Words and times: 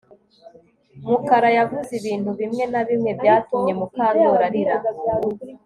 Mukara 1.09 1.49
yavuze 1.57 1.91
ibintu 1.99 2.29
bimwe 2.39 2.63
na 2.71 2.81
bimwe 2.89 3.11
byatumye 3.19 3.71
Mukandoli 3.79 4.41
arira 4.47 4.75